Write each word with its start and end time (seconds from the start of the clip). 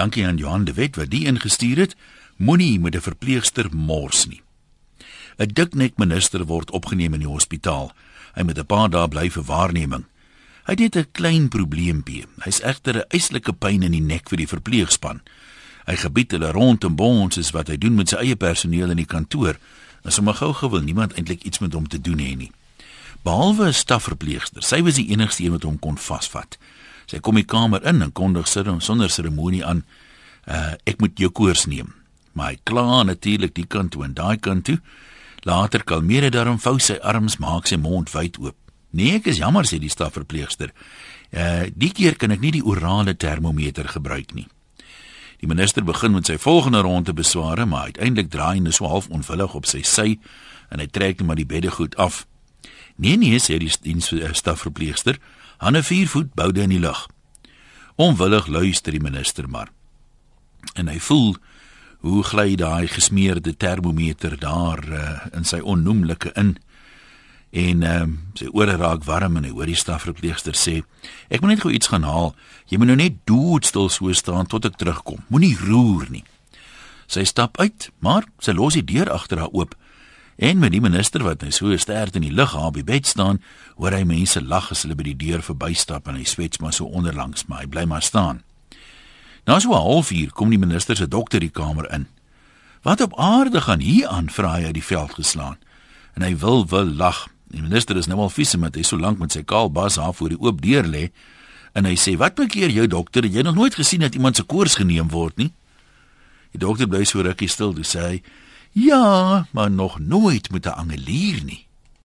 Dankie 0.00 0.26
aan 0.26 0.36
Johan 0.36 0.64
de 0.64 0.72
Wet 0.72 0.96
wat 0.96 1.10
die 1.12 1.26
ingestuur 1.28 1.76
het. 1.76 1.96
Moenie 2.36 2.80
met 2.80 2.94
'n 2.94 3.00
verpleegster 3.00 3.66
mors 3.74 4.26
nie. 4.26 4.42
'n 5.36 5.52
Diknek 5.52 5.96
minister 5.96 6.44
word 6.44 6.70
opgeneem 6.70 7.14
in 7.14 7.20
die 7.20 7.28
hospitaal. 7.28 7.92
Hy 8.34 8.42
moet 8.42 8.58
'n 8.58 8.66
paar 8.66 8.90
dae 8.90 9.08
bly 9.08 9.30
vir 9.30 9.42
waarneming. 9.42 10.04
Hy 10.64 10.74
het 10.78 10.96
'n 10.96 11.06
klein 11.12 11.48
probleempie. 11.48 12.24
Hy's 12.38 12.62
egter 12.62 12.96
'n 12.96 13.08
eislike 13.08 13.52
pyn 13.52 13.82
in 13.82 13.92
die 13.92 14.00
nek 14.00 14.28
vir 14.28 14.36
die 14.36 14.48
verpleegspan. 14.48 15.20
Hy 15.86 15.96
gebied 15.96 16.30
hulle 16.30 16.50
rond 16.50 16.84
en 16.84 16.94
bons 16.94 17.36
is 17.36 17.50
wat 17.50 17.68
hy 17.68 17.76
doen 17.76 17.94
met 17.94 18.08
sy 18.08 18.16
eie 18.16 18.36
personeel 18.36 18.90
in 18.90 18.96
die 18.96 19.12
kantoor. 19.14 19.58
En 20.02 20.12
sommer 20.12 20.34
gou 20.34 20.52
gewil 20.52 20.82
niemand 20.82 21.12
eintlik 21.12 21.42
iets 21.42 21.58
met 21.58 21.72
hom 21.72 21.88
te 21.88 22.00
doen 22.00 22.18
hê 22.18 22.36
nie. 22.36 22.52
Behalwe 23.22 23.66
'n 23.66 23.74
stafverpleegster, 23.74 24.62
sy 24.62 24.82
was 24.82 24.94
die 24.94 25.10
enigste 25.10 25.44
een 25.44 25.50
wat 25.50 25.62
hom 25.62 25.78
kon 25.78 25.98
vasvat. 25.98 26.58
Sy 27.10 27.18
kom 27.18 27.40
die 27.40 27.46
kamer 27.48 27.82
in 27.90 28.04
en 28.04 28.12
kondig 28.14 28.46
sy 28.46 28.62
sonder 28.78 29.10
seremonie 29.10 29.64
aan: 29.66 29.82
uh, 30.46 30.74
"Ek 30.86 31.00
moet 31.00 31.18
jou 31.18 31.30
koers 31.30 31.66
neem." 31.66 31.94
Maar 32.32 32.52
hy 32.52 32.58
kla 32.62 33.02
natuurlik 33.02 33.54
die 33.54 33.66
kant 33.66 33.90
toe 33.92 34.04
en 34.04 34.14
daai 34.14 34.38
kant 34.38 34.64
toe. 34.64 34.78
Later 35.42 35.82
kalmeer 35.82 36.22
hy 36.22 36.30
daarom 36.30 36.60
vou 36.60 36.78
sy 36.78 37.00
arms, 37.02 37.38
maak 37.38 37.66
sy 37.66 37.76
mond 37.76 38.12
wyd 38.12 38.38
oop. 38.38 38.56
"Nee, 38.90 39.14
ek 39.14 39.26
is 39.26 39.38
jammer," 39.38 39.64
sê 39.64 39.78
die 39.78 39.90
stafverpleegster. 39.90 40.70
"Uh, 41.32 41.66
die 41.74 41.90
keer 41.90 42.16
kan 42.16 42.30
ek 42.30 42.40
nie 42.40 42.52
die 42.52 42.64
orale 42.64 43.16
termometer 43.16 43.88
gebruik 43.88 44.34
nie." 44.34 44.46
Die 45.40 45.48
minister 45.48 45.82
begin 45.84 46.12
met 46.12 46.26
sy 46.26 46.36
volgende 46.38 46.80
ronde 46.80 47.12
besware, 47.12 47.66
maar 47.66 47.84
uiteindelik 47.84 48.30
draai 48.30 48.54
hy 48.54 48.60
net 48.60 48.74
so 48.74 48.86
half 48.86 49.08
onwillig 49.08 49.54
op 49.54 49.66
sy 49.66 49.82
sy 49.82 50.18
en 50.70 50.78
hy 50.78 50.86
trek 50.86 51.18
net 51.18 51.26
maar 51.26 51.36
die 51.36 51.46
beddegoed 51.46 51.96
af. 51.96 52.26
"Nee 52.96 53.16
nee," 53.16 53.38
sê 53.38 53.58
die 53.58 53.72
diensstafverpleegster, 53.82 55.18
hande 55.60 55.82
4 55.84 56.08
voet 56.08 56.34
boude 56.34 56.62
in 56.64 56.72
die 56.72 56.80
lug. 56.80 57.04
Onwillig 58.00 58.46
luister 58.48 58.94
die 58.96 59.02
minister 59.02 59.48
maar. 59.48 59.68
En 60.74 60.88
hy 60.88 60.96
voel 61.04 61.34
hoe 62.00 62.22
gly 62.24 62.54
daai 62.56 62.88
gesmeerde 62.88 63.52
termometer 63.56 64.38
daar 64.40 64.80
uh, 64.88 65.02
in 65.36 65.44
sy 65.44 65.60
onnoemlike 65.60 66.32
in. 66.40 66.54
En 67.52 67.84
uh, 67.84 68.06
sy 68.40 68.48
ore 68.56 68.78
raak 68.80 69.04
warm 69.04 69.36
en 69.36 69.44
hy 69.44 69.52
hoor 69.52 69.68
die 69.68 69.76
stafverpleegster 69.76 70.56
sê: 70.56 70.80
"Ek 71.28 71.44
moet 71.44 71.56
net 71.56 71.64
gou 71.66 71.72
iets 71.76 71.92
gaan 71.92 72.08
haal. 72.08 72.32
Jy 72.72 72.80
moet 72.80 72.94
nou 72.94 72.96
net 73.02 73.20
doodstil 73.28 73.92
so 73.92 74.12
staan 74.16 74.48
tot 74.48 74.64
ek 74.64 74.80
terugkom. 74.80 75.20
Moenie 75.28 75.56
roer 75.60 76.08
nie." 76.08 76.24
Sy 77.10 77.26
stap 77.28 77.58
uit, 77.60 77.90
maar 77.98 78.24
sy 78.38 78.54
los 78.56 78.78
die 78.78 78.86
deur 78.86 79.10
agter 79.12 79.42
haar 79.42 79.52
oop. 79.52 79.74
En 80.40 80.58
met 80.58 80.72
die 80.72 80.80
minister 80.80 81.20
wat 81.20 81.42
net 81.44 81.52
so 81.52 81.76
sterk 81.76 82.14
in 82.16 82.24
die 82.24 82.32
lug 82.32 82.54
haar 82.56 82.70
by 82.72 82.80
bed 82.88 83.04
staan, 83.06 83.42
hoor 83.76 83.92
hy 83.92 84.06
mense 84.08 84.40
lag 84.40 84.70
as 84.72 84.86
hulle 84.86 84.96
by 84.96 85.04
die 85.10 85.18
deur 85.20 85.42
verbystap 85.44 86.08
en 86.08 86.16
hy 86.16 86.24
swets 86.24 86.62
maar 86.64 86.72
so 86.72 86.88
onderlangs, 86.88 87.44
maar 87.44 87.60
hy 87.60 87.68
bly 87.68 87.84
maar 87.90 88.00
staan. 88.00 88.40
Na 89.44 89.58
so 89.60 89.76
'n 89.76 89.84
halfuur 89.84 90.32
kom 90.32 90.48
die 90.48 90.58
minister 90.58 90.96
se 90.96 91.08
dokter 91.08 91.40
die 91.40 91.52
kamer 91.52 91.92
in. 91.92 92.06
Wat 92.82 93.00
op 93.00 93.18
aarde 93.18 93.60
gaan 93.60 93.80
hier 93.80 94.08
aan? 94.08 94.30
vra 94.30 94.54
hy 94.56 94.64
uit 94.64 94.74
die 94.74 94.84
veld 94.84 95.12
geslaan. 95.14 95.58
En 96.14 96.22
hy 96.22 96.36
wil 96.36 96.66
wil 96.66 96.88
lag. 96.88 97.28
Die 97.50 97.62
minister 97.62 97.96
is 97.96 98.06
nou 98.06 98.18
al 98.18 98.30
vies 98.30 98.56
met 98.56 98.74
hy 98.74 98.82
so 98.82 98.96
lank 98.96 99.18
met 99.18 99.32
sy 99.32 99.42
kaal 99.42 99.70
bas 99.70 99.98
af 99.98 100.16
voor 100.16 100.28
die 100.28 100.40
oop 100.40 100.62
deur 100.62 100.84
lê. 100.84 101.10
En 101.72 101.84
hy 101.84 101.96
sê: 101.96 102.16
"Wat 102.16 102.52
hier 102.52 102.70
jou 102.70 102.86
dokter? 102.86 103.26
Jy 103.26 103.42
nog 103.42 103.54
nooit 103.54 103.74
gesien 103.74 104.00
dat 104.00 104.14
iemand 104.14 104.36
se 104.36 104.42
koors 104.42 104.74
geneem 104.74 105.08
word 105.08 105.36
nie?" 105.36 105.52
Die 106.52 106.58
dokter 106.58 106.88
bly 106.88 107.04
so 107.04 107.20
rukkie 107.20 107.48
stil, 107.48 107.72
dis 107.74 107.92
hy: 107.92 108.22
"Ja, 108.72 109.46
maar 109.50 109.70
nog 109.70 109.98
nooit 109.98 110.50
met 110.50 110.64
'n 110.66 110.68
angelier 110.68 111.44
nie." 111.44 111.68